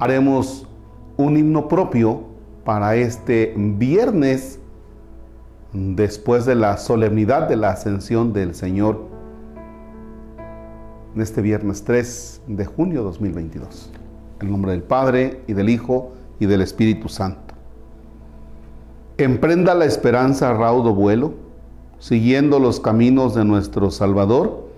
[0.00, 0.66] haremos
[1.18, 2.22] un himno propio
[2.64, 4.58] para este viernes
[5.72, 9.08] después de la solemnidad de la ascensión del Señor
[11.14, 13.90] en este viernes 3 de junio 2022.
[14.40, 17.54] En nombre del Padre y del Hijo y del Espíritu Santo.
[19.18, 21.34] Emprenda la esperanza raudo vuelo,
[21.98, 24.70] siguiendo los caminos de nuestro Salvador,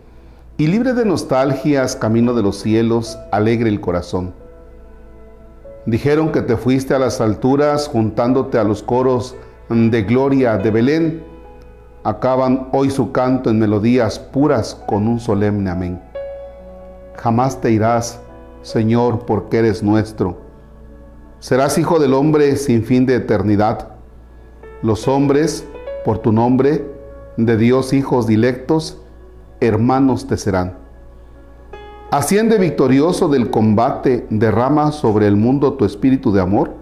[0.59, 4.42] y libre de nostalgias, camino de los cielos, alegre el corazón.
[5.87, 9.35] Dijeron que te fuiste a las alturas juntándote a los coros
[9.69, 11.25] de gloria de Belén.
[12.05, 16.01] Acaban hoy su canto en melodías puras con un solemne amén.
[17.17, 18.21] Jamás te irás,
[18.63, 20.39] Señor, porque eres nuestro.
[21.41, 23.89] Serás hijo del hombre sin fin de eternidad.
[24.83, 25.67] Los hombres,
[26.05, 26.87] por tu nombre,
[27.37, 29.01] de Dios hijos dilectos,
[29.61, 30.82] hermanos te serán.
[32.13, 36.75] Asciende victorioso del combate, derrama sobre el mundo tu espíritu de amor.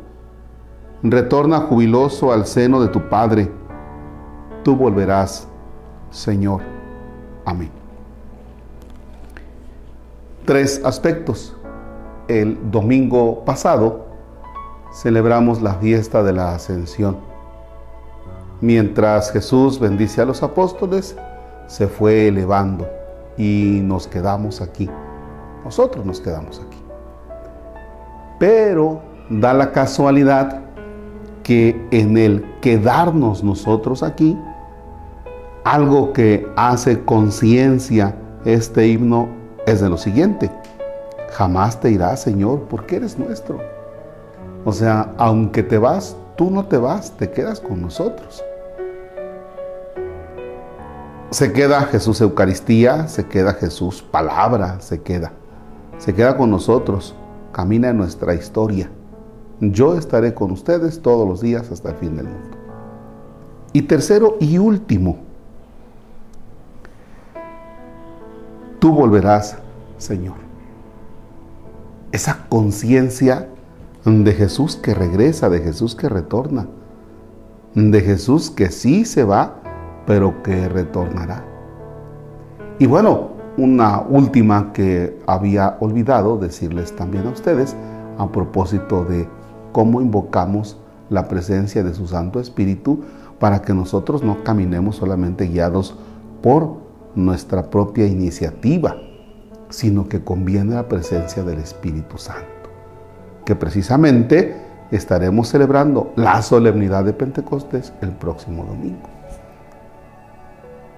[1.05, 3.49] Retorna jubiloso al seno de tu Padre.
[4.65, 5.47] Tú volverás,
[6.11, 6.63] Señor.
[7.45, 7.71] Amén.
[10.47, 11.55] Tres aspectos.
[12.27, 14.07] El domingo pasado
[14.93, 17.19] celebramos la fiesta de la ascensión.
[18.61, 21.15] Mientras Jesús bendice a los apóstoles,
[21.69, 22.89] se fue elevando
[23.39, 24.91] y nos quedamos aquí.
[25.65, 26.79] Nosotros nos quedamos aquí.
[28.39, 30.61] Pero da la casualidad
[31.43, 34.39] que en el quedarnos nosotros aquí,
[35.65, 39.29] algo que hace conciencia este himno
[39.67, 40.51] es de lo siguiente.
[41.33, 43.61] Jamás te irás, Señor, porque eres nuestro.
[44.65, 48.43] O sea, aunque te vas, tú no te vas, te quedas con nosotros.
[51.31, 55.33] Se queda Jesús Eucaristía, se queda Jesús palabra, se queda
[56.01, 57.15] se queda con nosotros,
[57.53, 58.91] camina en nuestra historia.
[59.61, 62.57] Yo estaré con ustedes todos los días hasta el fin del mundo.
[63.75, 65.19] Y tercero y último,
[68.79, 69.59] tú volverás,
[69.99, 70.37] Señor.
[72.13, 73.51] Esa conciencia
[74.07, 76.67] de Jesús que regresa, de Jesús que retorna,
[77.75, 79.57] de Jesús que sí se va,
[80.07, 81.45] pero que retornará.
[82.79, 87.77] Y bueno, una última que había olvidado decirles también a ustedes
[88.17, 89.29] a propósito de
[89.73, 90.79] cómo invocamos
[91.11, 93.01] la presencia de su Santo Espíritu
[93.39, 95.95] para que nosotros no caminemos solamente guiados
[96.43, 96.79] por
[97.15, 98.97] nuestra propia iniciativa,
[99.69, 102.71] sino que conviene la presencia del Espíritu Santo,
[103.45, 104.57] que precisamente
[104.91, 109.09] estaremos celebrando la solemnidad de Pentecostés el próximo domingo.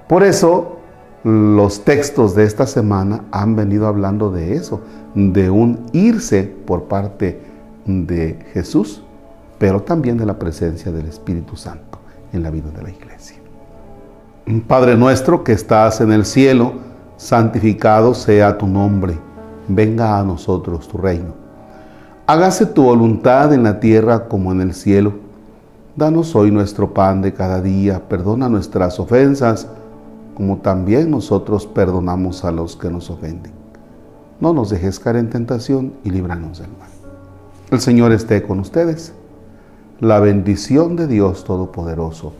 [0.08, 0.81] Por eso
[1.24, 4.80] los textos de esta semana han venido hablando de eso,
[5.14, 7.40] de un irse por parte
[7.84, 9.02] de Jesús,
[9.58, 11.98] pero también de la presencia del Espíritu Santo
[12.32, 13.36] en la vida de la iglesia.
[14.66, 16.72] Padre nuestro que estás en el cielo,
[17.16, 19.16] santificado sea tu nombre,
[19.68, 21.34] venga a nosotros tu reino.
[22.26, 25.12] Hágase tu voluntad en la tierra como en el cielo.
[25.94, 29.68] Danos hoy nuestro pan de cada día, perdona nuestras ofensas,
[30.34, 33.52] como también nosotros perdonamos a los que nos ofenden.
[34.40, 36.90] No nos dejes caer en tentación y líbranos del mal.
[37.70, 39.12] El Señor esté con ustedes.
[40.00, 42.32] La bendición de Dios Todopoderoso,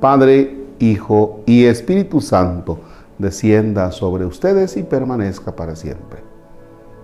[0.00, 2.80] Padre, Hijo y Espíritu Santo,
[3.18, 6.22] descienda sobre ustedes y permanezca para siempre.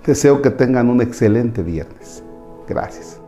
[0.05, 2.23] Deseo que tengan un excelente viernes.
[2.69, 3.24] Gracias.